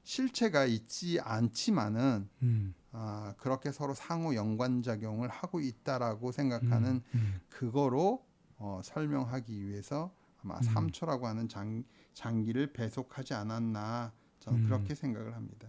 실체가 0.07 0.67
있지 0.67 1.19
않지만은 1.21 2.29
음. 2.43 2.75
아, 2.93 3.35
그렇게 3.39 3.73
서로 3.73 3.93
상호 3.93 4.37
연관 4.37 4.81
작용을 4.81 5.29
하고 5.29 5.59
있다라고 5.59 6.31
생각하는 6.31 6.91
음. 6.93 7.03
음. 7.17 7.41
그거로 7.49 8.25
어, 8.57 8.81
설명하기 8.85 9.67
위해서 9.67 10.15
아마 10.43 10.59
음. 10.59 10.63
삼초라고 10.63 11.27
하는 11.27 11.49
장, 11.49 11.83
장기를 12.15 12.73
배속하지 12.73 13.35
않았나 13.35 14.13
저는 14.39 14.61
음. 14.61 14.65
그렇게 14.67 14.95
생각을 14.95 15.35
합니다. 15.35 15.69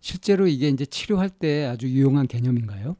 실제로 0.00 0.46
이게 0.46 0.70
이제 0.70 0.86
치료할 0.86 1.28
때 1.28 1.66
아주 1.66 1.86
유용한 1.86 2.26
개념인가요? 2.26 2.96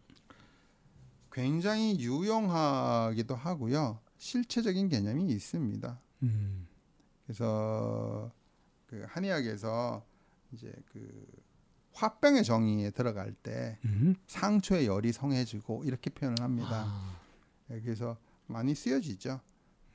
굉장히 1.33 1.99
유용하기도 1.99 3.35
하고요. 3.35 4.01
실체적인 4.19 4.91
개념이 4.91 5.29
있습니다. 5.29 5.99
음. 6.25 6.69
그래서 7.25 8.31
그 8.87 9.03
한의학에서 9.09 10.05
이제 10.55 10.73
그 10.93 11.27
화병의 11.93 12.45
정의에 12.45 12.91
들어갈 12.91 13.33
때 13.33 13.79
음. 13.85 14.17
상초에 14.27 14.87
열이 14.87 15.13
성해지고 15.13 15.85
이렇게 15.85 16.11
표현을 16.11 16.43
합니다. 16.43 16.85
아. 16.87 17.17
예, 17.71 17.81
그래서 17.81 18.17
많이 18.47 18.75
쓰여지죠. 18.75 19.41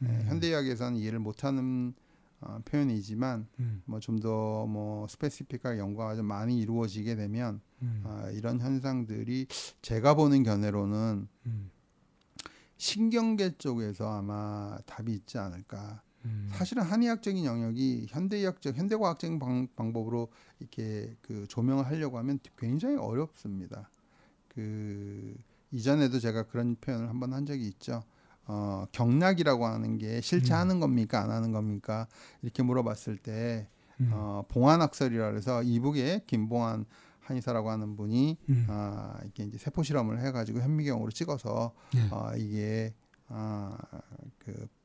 예, 0.04 0.06
음. 0.06 0.22
현대의학에서는 0.28 0.98
이해를 0.98 1.20
못하는 1.20 1.94
어, 2.42 2.60
표현이지만 2.64 3.48
음. 3.60 3.82
뭐좀 3.86 4.20
더 4.20 4.66
뭐 4.66 5.08
스페시픽하게 5.10 5.80
연구가 5.80 6.16
좀 6.16 6.26
많이 6.26 6.60
이루어지게 6.60 7.16
되면 7.16 7.60
음. 7.82 8.04
아, 8.06 8.30
이런 8.30 8.60
현상들이 8.60 9.48
제가 9.82 10.14
보는 10.14 10.44
견해로는 10.44 11.28
음. 11.48 11.72
신경계 12.78 13.58
쪽에서 13.58 14.10
아마 14.18 14.78
답이 14.86 15.14
있지 15.14 15.38
않을까. 15.38 16.02
음. 16.26 16.50
사실은 16.52 16.84
한의학적인 16.84 17.46
영역이 17.46 18.08
현대의학적, 18.10 18.76
현대과학적인 18.76 19.40
방, 19.40 19.68
방법으로 19.76 20.30
이렇게 20.60 21.16
그 21.22 21.48
조명을 21.48 21.86
하려고 21.86 22.18
하면 22.18 22.40
굉장히 22.58 22.98
어렵습니다. 22.98 23.90
그 24.48 25.36
이전에도 25.72 26.20
제가 26.20 26.44
그런 26.44 26.76
표현을 26.76 27.10
한번 27.10 27.34
한 27.34 27.46
적이 27.46 27.68
있죠. 27.68 28.04
어, 28.46 28.86
경락이라고 28.92 29.66
하는 29.66 29.98
게 30.00 30.22
실제 30.22 30.54
하는 30.54 30.80
겁니까 30.80 31.22
안 31.22 31.30
하는 31.30 31.52
겁니까 31.52 32.08
이렇게 32.42 32.64
물어봤을 32.64 33.18
때 33.18 33.68
음. 34.02 34.10
어, 34.12 34.44
봉안학설이라 34.48 35.30
그래서 35.30 35.62
이북에 35.62 36.24
김봉안 36.26 36.86
한의사라고 37.20 37.70
하는 37.70 37.96
분이 37.96 38.38
음. 38.50 38.66
아, 38.68 39.20
이게 39.26 39.44
이제 39.44 39.60
세포 39.60 39.84
실험을 39.84 40.20
해가지고 40.22 40.62
현미경으로 40.62 41.12
찍어서 41.12 41.74
예. 41.96 42.10
어, 42.10 42.32
이게 42.36 42.96
아, 43.28 43.78
그 44.40 44.52
예, 44.52 44.79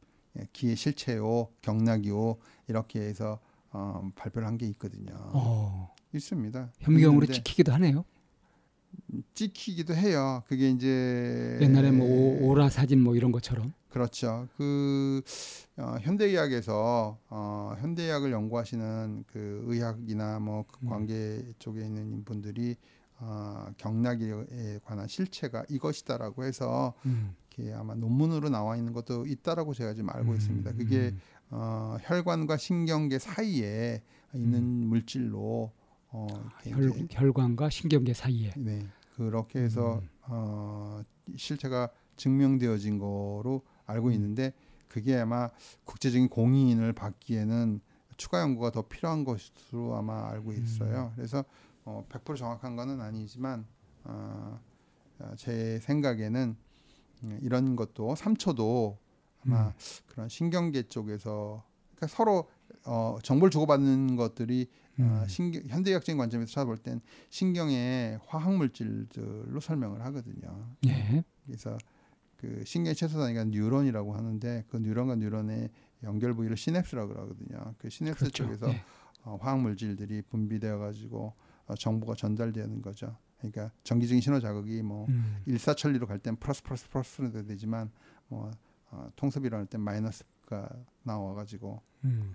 기의 0.52 0.76
실체요, 0.76 1.48
경락이요 1.62 2.36
이렇게 2.68 3.00
해서 3.00 3.40
어, 3.70 4.10
발표를 4.14 4.46
한 4.46 4.56
게 4.58 4.66
있거든요. 4.68 5.12
어, 5.32 5.94
있습니다. 6.14 6.72
현미경으로 6.80 7.26
찍히기도 7.26 7.72
하네요. 7.72 8.04
찍히기도 9.34 9.94
해요. 9.94 10.42
그게 10.46 10.70
이제 10.70 11.58
옛날에 11.60 11.90
뭐 11.90 12.06
오- 12.06 12.48
오라 12.48 12.68
사진 12.68 13.00
뭐 13.00 13.14
이런 13.16 13.32
것처럼. 13.32 13.72
그렇죠. 13.88 14.48
그 14.56 15.22
어, 15.76 15.96
현대의학에서 16.00 17.18
어, 17.28 17.74
현대의학을 17.78 18.32
연구하시는 18.32 19.24
그 19.26 19.62
의학이나 19.66 20.40
뭐그 20.40 20.78
음. 20.82 20.88
관계 20.88 21.44
쪽에 21.58 21.84
있는 21.84 22.24
분들이 22.24 22.76
어, 23.18 23.66
경락에 23.76 24.80
관한 24.84 25.06
실체가 25.06 25.64
이것이다라고 25.68 26.44
해서 26.44 26.94
음. 27.06 27.34
이렇게 27.56 27.72
아마 27.72 27.94
논문으로 27.94 28.48
나와 28.48 28.76
있는 28.76 28.92
것도 28.92 29.26
있다라고 29.26 29.74
제가 29.74 29.94
지금 29.94 30.10
알고 30.10 30.34
있습니다. 30.34 30.72
그게 30.72 31.10
음. 31.10 31.20
어, 31.50 31.96
혈관과 32.02 32.56
신경계 32.56 33.18
사이에 33.18 34.02
있는 34.34 34.62
물질로 34.64 35.72
어, 36.08 36.26
이렇게 36.64 37.00
혈, 37.00 37.06
혈관과 37.10 37.70
신경계 37.70 38.14
사이에. 38.14 38.52
네 38.56 38.86
그렇게 39.16 39.60
해서 39.60 40.00
음. 40.02 40.08
어, 40.22 41.02
실체가 41.36 41.90
증명되어진 42.16 42.98
거로 42.98 43.62
알고 43.86 44.10
있는데 44.12 44.52
그게 44.88 45.16
아마 45.16 45.50
국제적인 45.84 46.28
공인을 46.28 46.92
받기에는 46.92 47.80
추가 48.16 48.40
연구가 48.40 48.70
더 48.70 48.82
필요한 48.82 49.24
것으로 49.24 49.96
아마 49.96 50.30
알고 50.30 50.52
있어요. 50.52 51.12
그래서 51.16 51.44
어, 51.84 52.04
100% 52.08 52.36
정확한 52.36 52.76
거는 52.76 53.00
아니지만 53.00 53.66
어, 54.04 54.60
어, 55.18 55.32
제 55.36 55.78
생각에는 55.80 56.56
음, 56.56 56.73
이런 57.40 57.76
것도 57.76 58.14
3초도 58.14 58.96
아마 59.44 59.68
음. 59.68 59.72
그런 60.06 60.28
신경계 60.28 60.84
쪽에서 60.84 61.64
그러니까 61.94 62.06
서로 62.06 62.48
어, 62.84 63.18
정보를 63.22 63.50
주고받는 63.50 64.16
것들이 64.16 64.68
어, 64.98 65.02
음. 65.02 65.24
신경, 65.28 65.62
현대의학적인 65.68 66.18
관점에서 66.18 66.50
찾아볼 66.52 66.76
땐 66.78 67.00
신경의 67.30 68.20
화학 68.26 68.54
물질들로 68.56 69.60
설명을 69.60 70.04
하거든요. 70.06 70.74
예. 70.86 71.24
그래서 71.46 71.76
그 72.36 72.62
신경의 72.64 72.94
최소 72.94 73.18
단위가 73.18 73.44
뉴런이라고 73.44 74.14
하는데 74.14 74.64
그 74.68 74.76
뉴런과 74.76 75.16
뉴런의 75.16 75.70
연결 76.02 76.34
부위를 76.34 76.56
시냅스라고 76.56 77.08
그러거든요. 77.08 77.74
그 77.78 77.88
시냅스 77.90 78.18
그렇죠. 78.18 78.44
쪽에서 78.44 78.70
예. 78.70 78.82
어, 79.24 79.38
화학 79.40 79.60
물질들이 79.60 80.22
분비되어 80.22 80.78
가지고 80.78 81.32
어, 81.66 81.74
정보가 81.74 82.14
전달되는 82.14 82.82
거죠. 82.82 83.16
그러니까 83.52 83.70
전기적인 83.84 84.20
신호 84.20 84.40
자극이 84.40 84.82
뭐 84.82 85.06
음. 85.08 85.42
일사천리로 85.46 86.06
갈 86.06 86.18
땐 86.18 86.36
플러스 86.36 86.62
플러스 86.62 86.88
플러스로 86.88 87.30
되지만 87.44 87.90
뭐 88.28 88.50
어, 88.90 89.08
통습이라 89.16 89.58
할땐 89.58 89.80
마이너스가 89.80 90.68
나와 91.02 91.34
가지고 91.34 91.82
음. 92.04 92.34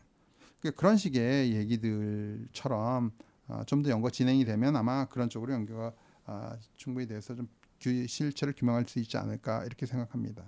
그런 0.75 0.97
식의 0.97 1.53
얘기들처럼 1.55 3.11
어, 3.47 3.63
좀 3.65 3.81
더 3.81 3.89
연구 3.89 4.11
진행이 4.11 4.45
되면 4.45 4.75
아마 4.75 5.05
그런 5.05 5.29
쪽으로 5.29 5.53
연구가 5.53 5.93
아, 6.25 6.57
충분히 6.75 7.07
돼서 7.07 7.33
좀 7.35 7.47
규- 7.79 8.05
실체를 8.07 8.53
규명할 8.55 8.85
수 8.87 8.99
있지 8.99 9.17
않을까 9.17 9.65
이렇게 9.65 9.85
생각합니다. 9.87 10.43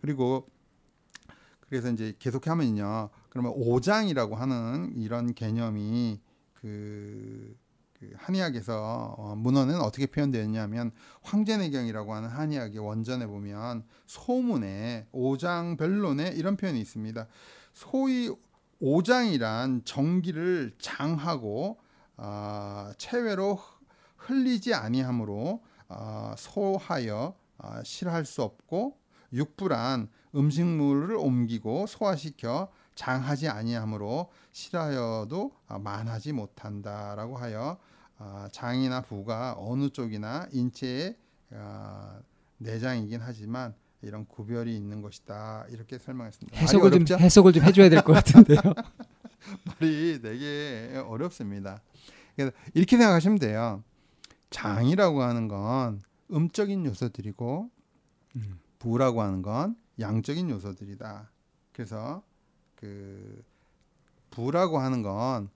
그리고 0.00 0.46
그래서 1.68 1.90
이제 1.90 2.14
계속해 2.18 2.48
하면요. 2.50 3.10
그러면 3.30 3.52
오장이라고 3.56 4.36
하는 4.36 4.92
이런 4.96 5.34
개념이 5.34 6.20
그, 6.54 7.56
그 7.98 8.12
한의학에서 8.16 9.16
어, 9.18 9.34
문헌은 9.36 9.80
어떻게 9.80 10.06
표현되었냐면 10.06 10.92
황제내경이라고 11.22 12.14
하는 12.14 12.28
한의학의 12.28 12.78
원전에 12.78 13.26
보면 13.26 13.84
소문에 14.06 15.08
오장별론에 15.10 16.28
이런 16.36 16.56
표현이 16.56 16.80
있습니다. 16.80 17.26
소위 17.72 18.30
오장이란 18.80 19.82
정기를 19.84 20.74
장하고 20.78 21.78
아, 22.16 22.92
체외로 22.98 23.58
흘리지 24.16 24.74
아니하므로 24.74 25.62
아, 25.88 26.34
소하여 26.38 27.34
아, 27.58 27.82
실할 27.82 28.24
수 28.24 28.42
없고 28.42 28.96
육부란 29.32 30.08
음식물을 30.34 31.16
옮기고 31.16 31.86
소화시켜 31.86 32.68
장하지 33.02 33.48
아니하므로 33.48 34.28
실하여도 34.50 35.52
아, 35.68 35.78
만하지 35.78 36.32
못한다라고 36.32 37.36
하여 37.36 37.78
아, 38.18 38.48
장이나 38.50 39.02
부가 39.02 39.54
어느 39.56 39.88
쪽이나 39.90 40.48
인체의 40.50 41.16
아, 41.52 42.18
내장이긴 42.56 43.20
하지만 43.22 43.72
이런 44.02 44.26
구별이 44.26 44.76
있는 44.76 45.00
것이다 45.00 45.66
이렇게 45.70 45.96
설명했습니다. 45.96 46.58
해석을 46.58 46.90
좀? 47.06 47.18
해석을 47.20 47.52
좀 47.52 47.62
해줘야 47.62 47.88
될 47.88 48.02
것 48.02 48.14
같은데요. 48.14 48.58
말이 49.80 50.20
되게 50.20 51.00
어렵습니다. 51.06 51.80
그래서 52.34 52.50
이렇게 52.74 52.96
생각하시면 52.96 53.38
돼요. 53.38 53.84
장이라고 54.50 55.22
하는 55.22 55.46
건 55.46 56.02
음적인 56.32 56.84
요소들이고 56.84 57.70
음. 58.34 58.58
부라고 58.80 59.22
하는 59.22 59.42
건 59.42 59.76
양적인 60.00 60.50
요소들이다. 60.50 61.30
그래서 61.72 62.22
그 62.78 63.42
부라고 64.30 64.78
하는 64.78 65.02
건 65.02 65.48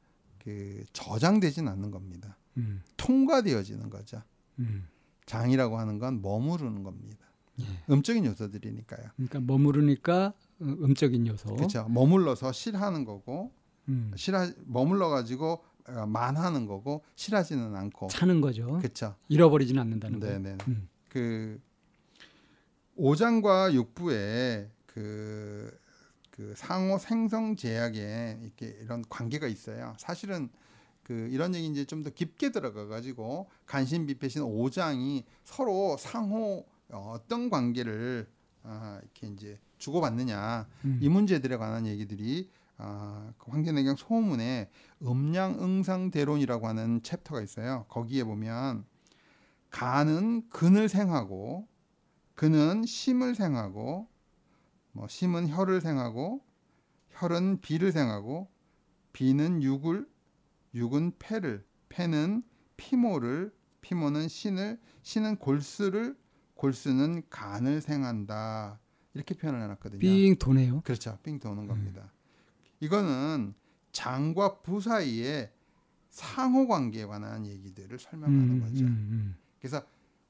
그 0.42 0.82
저장되진 0.92 1.68
않는 1.68 1.90
겁니다. 1.90 2.36
음. 2.56 2.82
통과되어지는 2.96 3.90
거죠. 3.90 4.22
음. 4.58 4.88
장이라고 5.26 5.78
하는 5.78 5.98
건 5.98 6.20
머무르는 6.20 6.82
겁니다. 6.82 7.26
예. 7.60 7.64
음적인 7.90 8.24
요소들이니까요. 8.24 9.10
그러니까 9.16 9.40
머무르니까 9.40 10.32
어, 10.60 10.64
음적인 10.64 11.26
요소. 11.28 11.54
그렇죠. 11.54 11.86
머물러서 11.88 12.50
실하는 12.52 13.04
거고 13.04 13.52
음. 13.88 14.12
실하 14.16 14.50
머물러 14.66 15.08
가지고 15.08 15.62
만하는 16.06 16.66
거고 16.66 17.04
실하지는 17.14 17.74
않고 17.74 18.08
차는 18.08 18.40
거죠. 18.40 18.78
그렇죠. 18.78 19.16
잃어버리진 19.28 19.78
않는다는 19.78 20.18
거. 20.20 20.26
네네. 20.26 20.58
음. 20.68 20.88
그 21.08 21.60
오장과 22.96 23.74
육부에 23.74 24.70
그, 24.86 25.76
그 26.42 26.54
상호 26.56 26.98
생성 26.98 27.54
제약에 27.54 28.38
이렇게 28.42 28.76
이런 28.82 29.04
관계가 29.08 29.46
있어요. 29.46 29.94
사실은 29.96 30.48
그 31.04 31.28
이런 31.30 31.54
얘기 31.54 31.68
이제 31.68 31.84
좀 31.84 32.02
더 32.02 32.10
깊게 32.10 32.50
들어가 32.50 32.86
가지고 32.86 33.48
간신 33.66 34.06
비패신 34.06 34.42
오장이 34.42 35.24
서로 35.44 35.96
상호 35.96 36.66
어떤 36.90 37.48
관계를 37.48 38.28
아, 38.64 38.98
이렇게 39.02 39.28
이제 39.28 39.60
주고받느냐 39.78 40.66
음. 40.84 40.98
이 41.00 41.08
문제들에 41.08 41.56
관한 41.58 41.86
얘기들이 41.86 42.50
아, 42.76 43.32
그 43.38 43.52
황제내경 43.52 43.94
소문에 43.94 44.68
음양응상대론이라고 45.00 46.66
하는 46.66 47.02
챕터가 47.04 47.40
있어요. 47.40 47.86
거기에 47.88 48.24
보면 48.24 48.84
간은 49.70 50.48
근을 50.48 50.88
생하고 50.88 51.68
근은 52.34 52.84
심을 52.84 53.36
생하고 53.36 54.08
뭐 54.92 55.08
심은 55.08 55.48
혈을 55.48 55.80
생하고 55.80 56.44
혈은 57.10 57.60
비를 57.60 57.92
생하고 57.92 58.48
비는 59.12 59.62
육을 59.62 60.08
육은 60.74 61.12
폐를 61.18 61.64
폐는 61.88 62.42
피모를 62.76 63.54
피모는 63.80 64.28
신을 64.28 64.80
신은 65.02 65.36
골수를 65.36 66.16
골수는 66.54 67.22
간을 67.28 67.80
생한다 67.80 68.78
이렇게 69.14 69.34
표현을 69.34 69.60
해놨거든요. 69.62 69.98
삥 69.98 70.36
도네요. 70.38 70.80
그렇죠. 70.82 71.18
삥 71.22 71.38
도는 71.38 71.64
음. 71.64 71.68
겁니다. 71.68 72.12
이거는 72.80 73.54
장과 73.92 74.62
부 74.62 74.80
사이의 74.80 75.52
상호 76.08 76.66
관계에 76.66 77.04
관한 77.04 77.46
얘기들을 77.46 77.98
설명하는 77.98 78.50
음, 78.50 78.60
거죠. 78.60 78.84
음, 78.84 79.36
그래서 79.58 79.82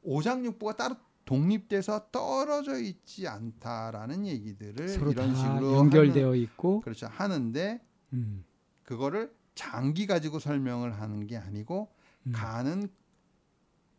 오장육부가 0.02 0.76
따로 0.76 0.96
독립돼서 1.24 2.10
떨어져 2.10 2.78
있지 2.78 3.28
않다라는 3.28 4.26
얘기들을 4.26 4.88
음. 4.88 4.88
서로 4.88 5.12
이런 5.12 5.32
다 5.32 5.34
식으로 5.34 5.72
연결되어 5.74 6.28
하는, 6.28 6.38
있고. 6.40 6.80
그렇죠. 6.80 7.06
하는데 7.06 7.80
음, 8.12 8.44
그거를 8.82 9.34
장기 9.54 10.06
가지고 10.06 10.38
설명을 10.38 11.00
하는 11.00 11.26
게 11.26 11.36
아니고 11.36 11.92
음, 12.26 12.32
간은 12.34 12.88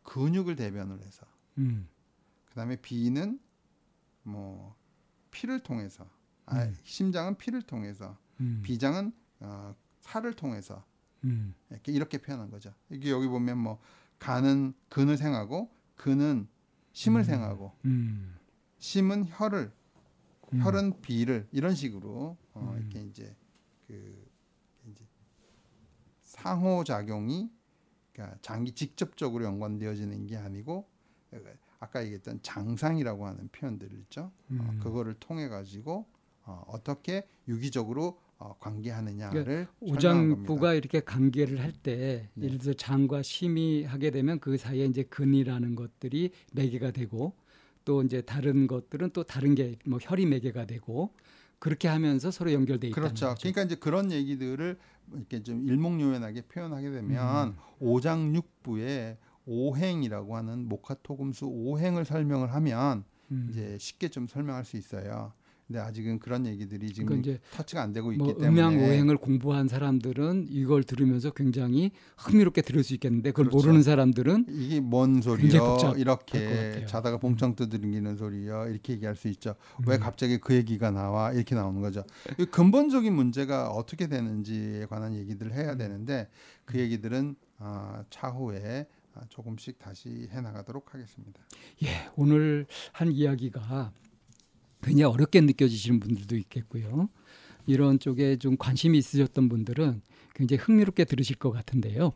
근육을 0.04 0.56
대변을 0.56 1.02
해서 1.02 1.26
음, 1.58 1.88
그다음에 2.50 2.76
비는 2.78 3.40
뭐 4.24 4.76
피를 5.32 5.60
통해서 5.60 6.10
아, 6.46 6.64
음. 6.64 6.76
심장은 6.84 7.38
피를 7.38 7.62
통해서 7.62 8.18
음, 8.40 8.62
비장은 8.64 9.14
어, 9.40 9.76
살을 10.02 10.34
통해서 10.34 10.84
음, 11.24 11.56
이렇게, 11.70 11.92
이렇게 11.92 12.18
표현한 12.18 12.50
거죠. 12.50 12.74
이게 12.90 13.10
여기 13.12 13.28
보면 13.28 13.58
뭐 13.58 13.80
간은 14.20 14.74
근을 14.90 15.18
생하고 15.18 15.72
근은 15.96 16.48
심을 16.94 17.22
음. 17.22 17.24
생하고 17.24 17.74
음, 17.86 18.36
심은 18.78 19.26
혈을 19.28 19.72
음. 20.54 20.62
혈흔 20.64 21.02
비를 21.02 21.48
이런 21.52 21.76
식으로 21.76 22.38
어, 22.54 22.72
음. 22.74 22.80
이렇게 22.80 23.02
이제 23.02 23.36
그 23.88 24.32
이제 24.90 25.04
상호 26.22 26.84
작용이 26.84 27.52
그러니까 28.14 28.38
장기 28.42 28.72
직접적으로 28.72 29.44
연관되어지는 29.44 30.28
게 30.28 30.38
아니고 30.38 30.88
어, 31.32 31.38
아까 31.80 32.02
얘기했던 32.04 32.42
장상이라고 32.44 33.26
하는 33.26 33.50
표현들 33.50 33.92
있죠. 33.94 34.22
어, 34.22 34.32
음. 34.52 34.80
그거를 34.82 35.16
통해 35.16 35.50
가지고 35.50 36.06
어, 36.46 36.64
어떻게 36.68 37.28
유기적으로 37.48 38.20
어, 38.44 38.56
관계하느냐를 38.60 39.68
겁니다. 39.68 39.72
오장부가 39.80 40.74
이렇게 40.74 41.00
관계를 41.00 41.62
할때 41.62 42.28
네. 42.34 42.46
예를 42.46 42.58
들어 42.58 42.74
장과 42.74 43.22
심이 43.22 43.84
하게 43.86 44.12
되면 44.12 44.40
그 44.40 44.58
사이에 44.58 44.84
이제 44.86 45.04
근이라는 45.04 45.76
것들이 45.76 46.32
매개가 46.52 46.92
되고 46.92 47.34
또 47.86 48.02
이제 48.04 48.22
다른 48.22 48.68
것들은 48.68 49.12
또 49.14 49.24
다른 49.24 49.56
게 49.56 49.78
뭐 49.86 49.98
혈이 50.02 50.26
매개가 50.26 50.66
되고 50.66 51.14
그렇게 51.60 51.88
하면서 51.88 52.32
서로 52.32 52.52
연결돼 52.52 52.90
있다는 52.90 53.08
그렇죠. 53.10 53.28
거죠. 53.28 53.40
그러니까 53.40 53.64
이제 53.64 53.76
그런 53.76 54.12
얘기들을 54.12 54.78
이렇게 55.14 55.42
좀 55.42 55.66
일목요연하게 55.66 56.42
표현하게 56.44 56.92
되면 56.92 57.48
음. 57.50 57.56
오장육부의 57.80 59.18
오행이라고 59.46 60.36
하는 60.36 60.68
목화토금수 60.68 61.46
오행을 61.46 62.04
설명을 62.04 62.54
하면 62.54 63.06
음. 63.32 63.48
이제 63.50 63.78
쉽게 63.80 64.10
좀 64.10 64.28
설명할 64.28 64.66
수 64.66 64.76
있어요. 64.76 65.32
근데 65.74 65.80
아직은 65.88 66.20
그런 66.20 66.46
얘기들이 66.46 66.94
지금 66.94 67.08
그러니까 67.08 67.32
이제 67.32 67.40
터치가 67.50 67.82
안 67.82 67.94
되고 67.94 68.12
있기 68.12 68.24
뭐 68.24 68.38
때문에 68.38 68.48
음양 68.48 68.78
오행을 68.78 69.18
공부한 69.18 69.68
사람들은 69.68 70.46
이걸 70.52 70.84
들으면서 70.84 71.32
굉장히 71.32 71.90
흥미롭게 72.16 72.62
들을 72.62 72.84
수 72.84 72.94
있겠는데 72.94 73.32
그걸 73.32 73.46
그렇죠. 73.46 73.58
모르는 73.66 73.82
사람들은 73.82 74.46
이게 74.50 74.80
뭔 74.80 75.20
소리요? 75.24 75.94
이렇게. 75.98 76.86
자다가 76.86 77.18
봉창 77.18 77.56
두드리는 77.56 78.16
소리요? 78.16 78.68
이렇게 78.70 78.94
얘기할 78.94 79.16
수 79.16 79.28
있죠. 79.30 79.56
왜 79.88 79.96
음. 79.96 80.00
갑자기 80.00 80.38
그 80.38 80.54
얘기가 80.54 80.92
나와? 80.92 81.32
이렇게 81.32 81.56
나오는 81.56 81.82
거죠. 81.82 82.04
이 82.38 82.46
근본적인 82.46 83.12
문제가 83.12 83.72
어떻게 83.72 84.08
되는지에 84.08 84.86
관한 84.86 85.16
얘기들을 85.16 85.54
해야 85.54 85.72
음. 85.72 85.78
되는데 85.80 86.28
그 86.66 86.78
얘기들은 86.78 87.36
아, 87.58 88.04
차후에 88.12 88.86
아, 89.16 89.22
조금씩 89.30 89.80
다시 89.80 90.30
해 90.32 90.40
나가도록 90.40 90.94
하겠습니다. 90.94 91.42
예, 91.84 91.88
오늘 92.16 92.68
한 92.92 93.12
이야기가 93.12 93.92
굉장히 94.84 95.12
어렵게 95.12 95.42
느껴지시는 95.42 96.00
분들도 96.00 96.36
있겠고요. 96.38 97.10
이런 97.66 98.00
쪽에 98.00 98.36
좀 98.38 98.58
관심이 98.58 98.98
있으셨던 98.98 99.50
분들은 99.50 100.02
굉장히 100.36 100.62
흥미롭게 100.62 101.06
들으실 101.06 101.38
것 101.38 101.52
같은데요. 101.52 102.14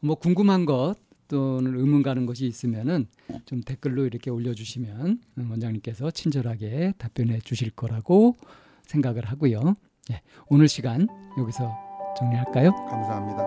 뭐 0.00 0.14
궁금한 0.14 0.64
것 0.64 0.94
또는 1.28 1.78
의문 1.78 2.02
가는 2.02 2.24
것이 2.26 2.46
있으면은 2.46 3.06
좀 3.44 3.60
댓글로 3.60 4.06
이렇게 4.06 4.30
올려주시면 4.30 5.20
원장님께서 5.36 6.10
친절하게 6.10 6.94
답변해 6.96 7.38
주실 7.40 7.70
거라고 7.70 8.36
생각을 8.86 9.26
하고요. 9.26 9.76
예, 10.10 10.22
오늘 10.48 10.68
시간 10.68 11.06
여기서 11.38 11.70
정리할까요? 12.18 12.72
감사합니다. 12.88 13.46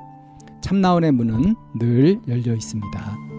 참나원의 0.61 1.11
문은 1.11 1.55
늘 1.79 2.19
열려 2.27 2.53
있습니다. 2.53 3.30